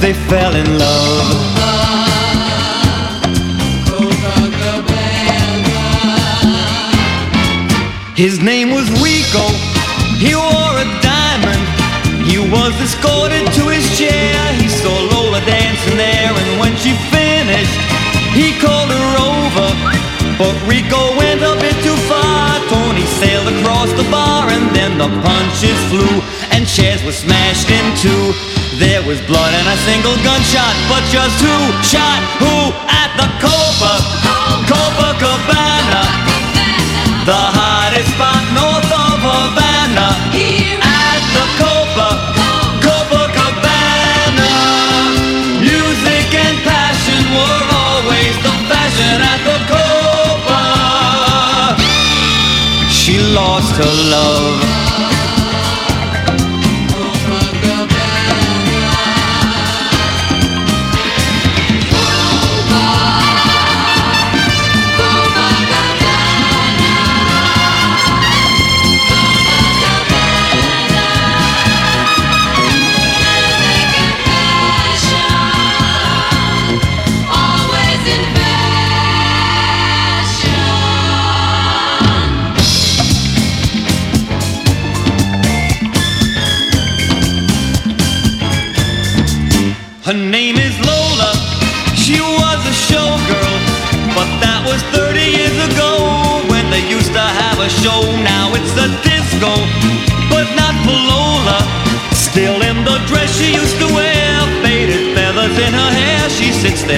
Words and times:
They 0.00 0.14
fell 0.14 0.54
in 0.56 0.78
love. 0.78 1.60
His 8.16 8.40
name 8.40 8.70
was 8.70 8.88
Rico. 9.04 9.44
He 10.16 10.34
wore 10.34 10.76
a 10.80 10.88
diamond. 11.04 11.60
He 12.24 12.38
was 12.38 12.72
escorted 12.80 13.44
to 13.52 13.68
his 13.68 13.84
chair. 13.98 14.32
He 14.54 14.68
saw 14.68 14.88
Lola 14.88 15.40
dancing 15.44 15.98
there, 15.98 16.32
and 16.32 16.60
when 16.60 16.74
she 16.76 16.96
finished, 17.12 17.76
he 18.32 18.56
called 18.58 18.88
her 18.88 19.10
over. 19.20 19.68
But 20.40 20.56
Rico 20.64 21.12
went 21.20 21.42
a 21.44 21.60
bit 21.60 21.76
too 21.84 21.96
far. 22.08 22.56
Tony 22.72 23.04
sailed 23.20 23.48
across 23.52 23.92
the 23.92 24.08
bar, 24.10 24.48
and 24.48 24.64
then 24.74 24.96
the 24.96 25.08
punches 25.20 25.76
flew, 25.92 26.24
chairs 26.76 27.02
were 27.02 27.12
smashed 27.12 27.68
in 27.70 27.82
two. 27.98 28.32
There 28.78 29.02
was 29.02 29.20
blood 29.26 29.52
and 29.54 29.66
a 29.66 29.76
single 29.82 30.14
gunshot, 30.22 30.74
but 30.86 31.02
just 31.10 31.34
who 31.42 31.56
shot 31.82 32.22
who 32.38 32.70
at 32.86 33.10
the 33.18 33.26
Copa, 33.42 33.94
Copacabana? 34.70 36.02
The 37.26 37.42
hottest 37.58 38.14
spot 38.14 38.42
north 38.54 38.86
of 38.86 39.18
Havana. 39.18 40.14
At 40.80 41.22
the 41.34 41.46
Copa, 41.58 42.08
Copacabana 42.86 44.52
Music 45.58 46.28
and 46.38 46.56
passion 46.62 47.20
were 47.34 47.62
always 47.82 48.34
the 48.46 48.54
fashion 48.70 49.18
at 49.32 49.40
the 49.42 49.58
Copa. 49.74 50.62
She 52.90 53.18
lost 53.34 53.74
her 53.76 53.94
love 54.14 54.79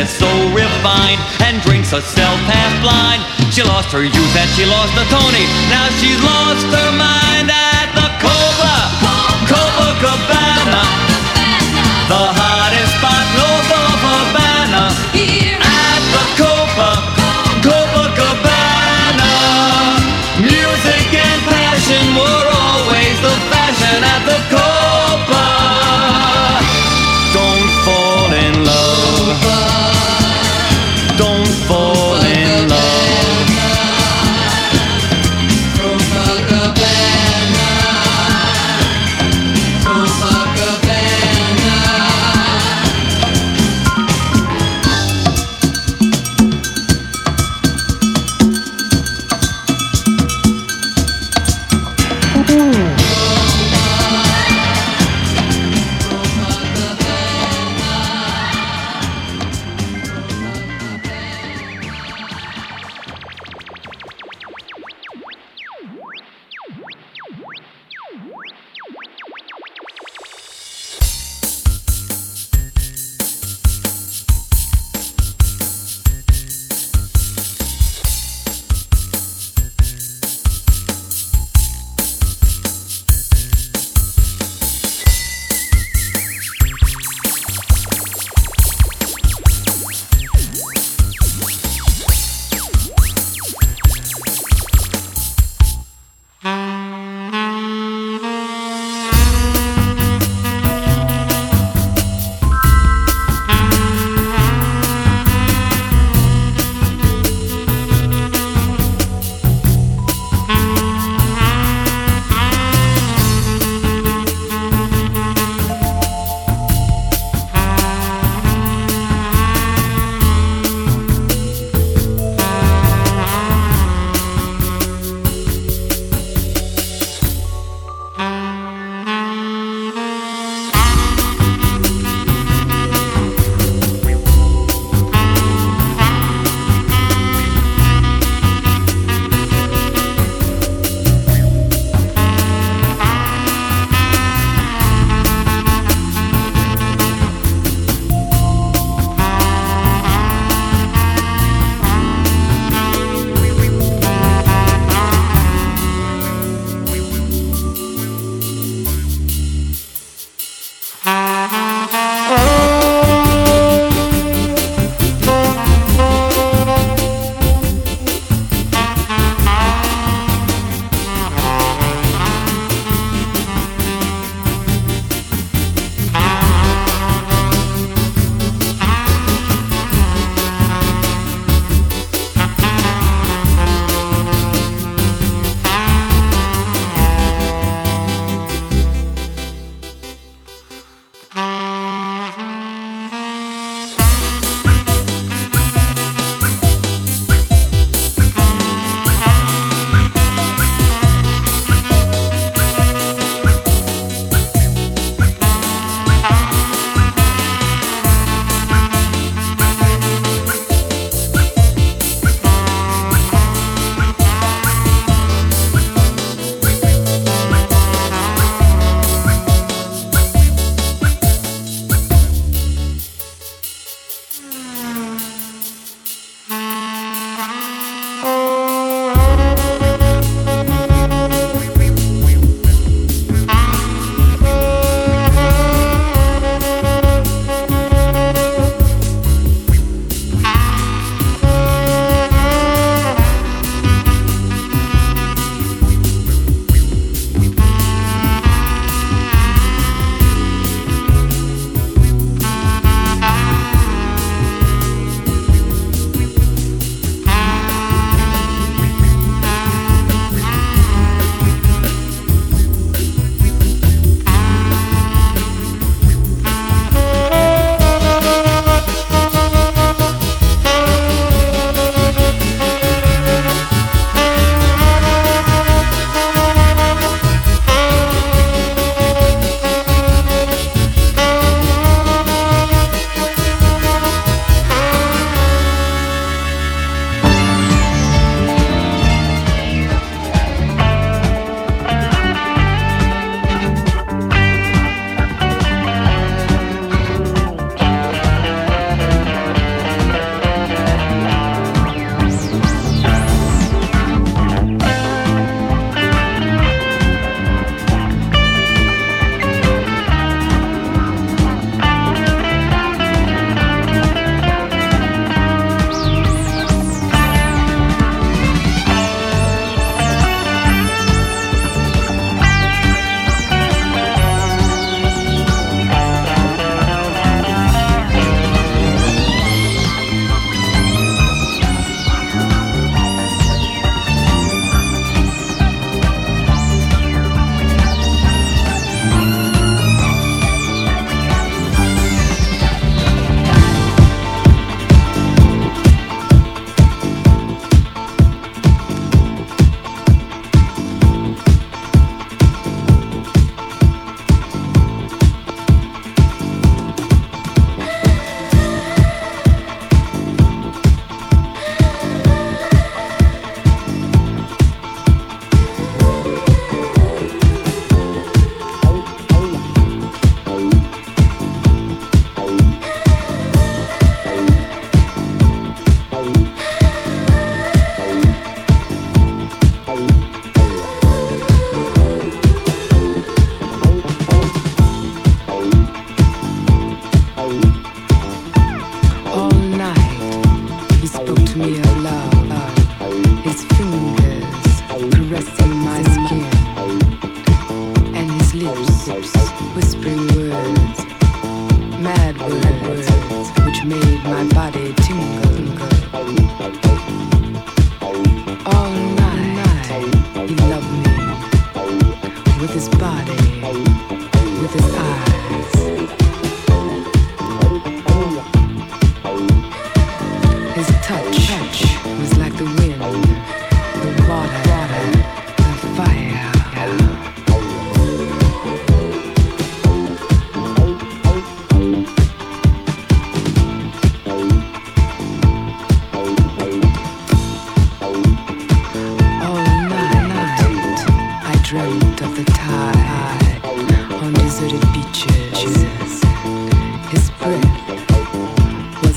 There 0.02 0.10
so 0.10 0.48
refined 0.52 1.20
and 1.44 1.62
drinks 1.62 1.92
herself 1.92 2.34
half 2.50 2.74
blind. 2.82 3.22
She 3.54 3.62
lost 3.62 3.92
her 3.92 4.02
youth 4.02 4.34
and 4.34 4.50
she 4.58 4.66
lost 4.66 4.90
her 4.98 5.06
Tony. 5.06 5.46
Now 5.70 5.86
she's 6.02 6.20
lost 6.24 6.66
her 6.74 6.90
mind 6.98 7.48
at 7.48 7.86
the 7.94 8.10
Copa, 8.18 8.74
Copacabana. 9.46 10.31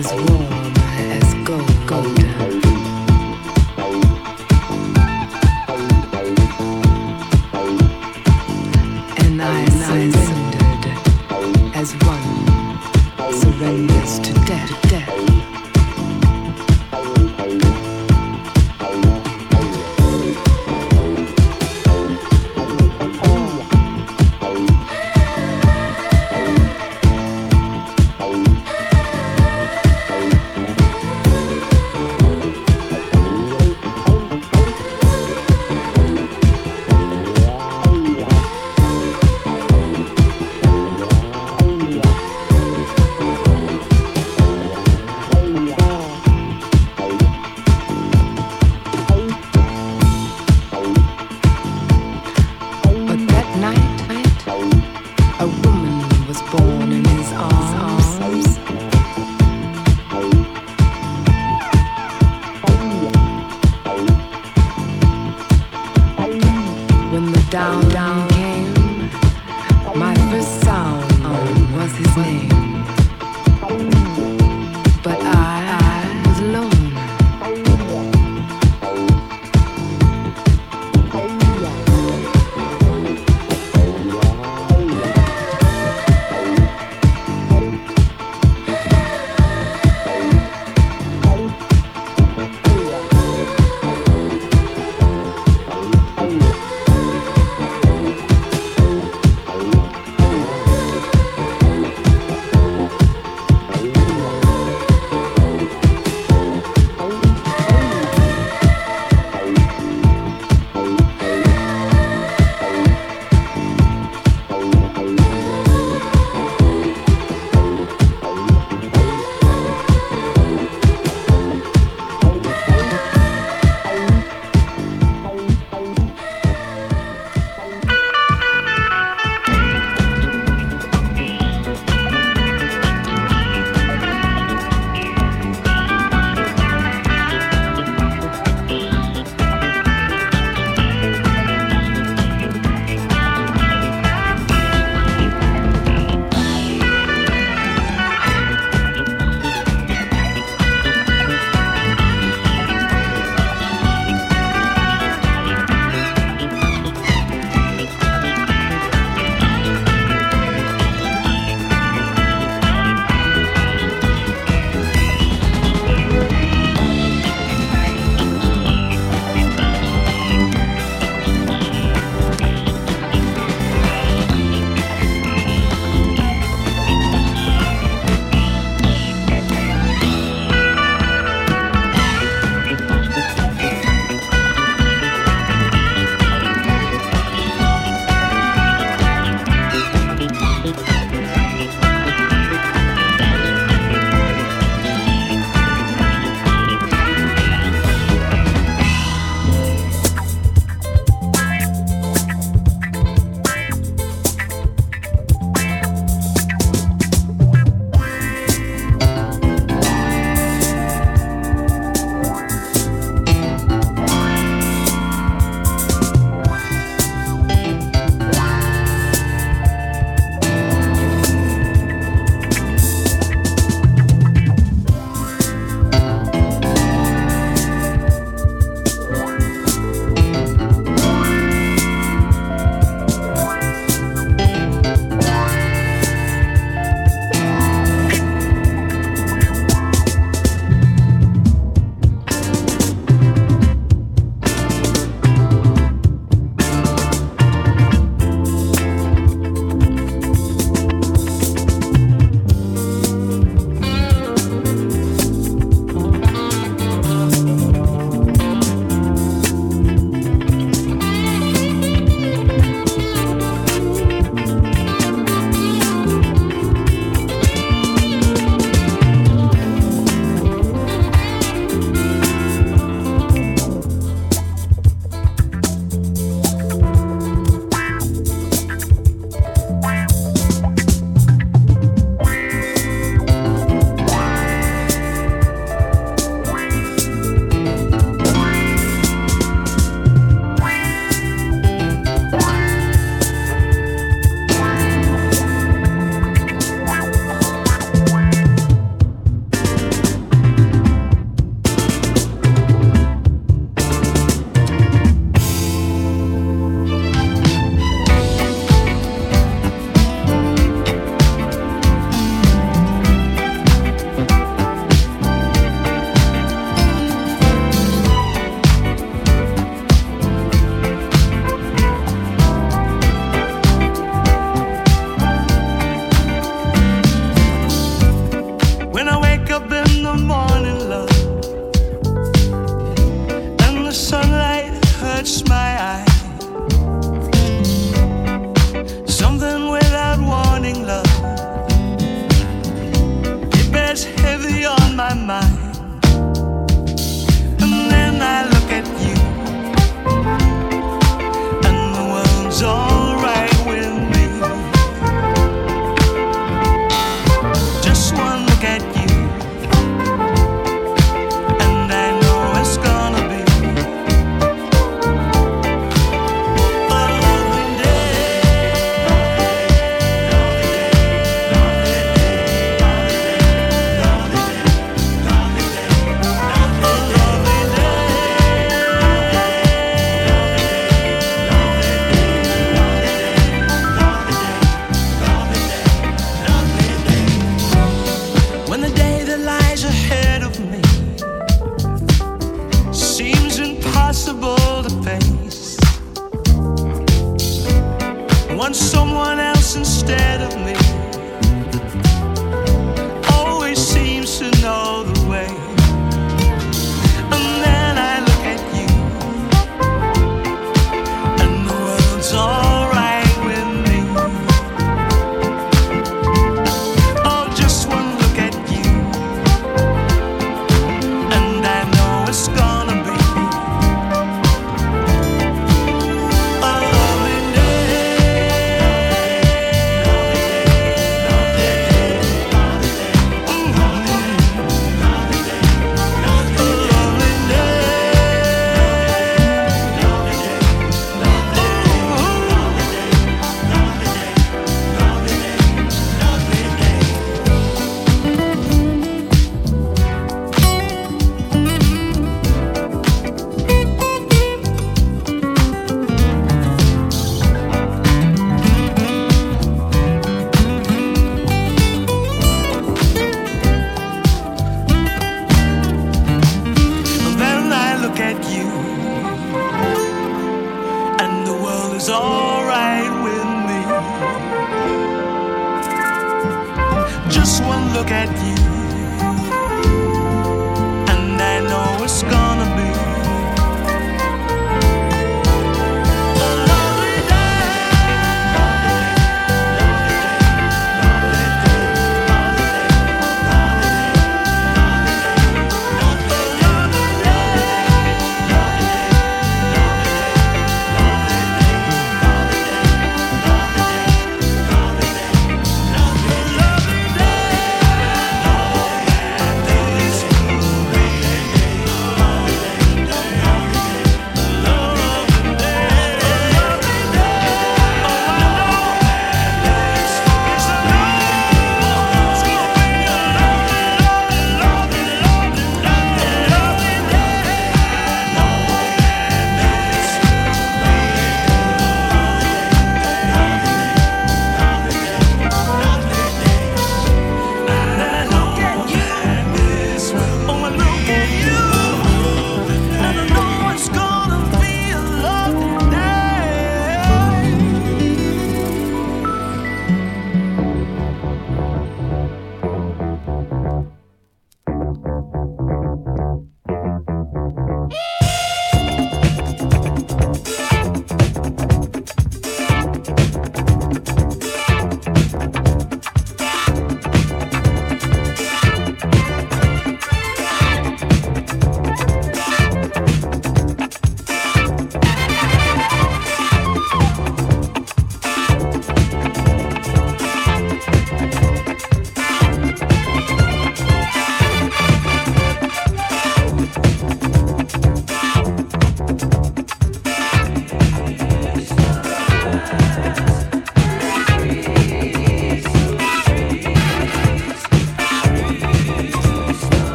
As 0.00 0.12
warm 0.12 0.12
as 0.12 0.12
gold, 0.12 0.28
golden. 0.28 0.49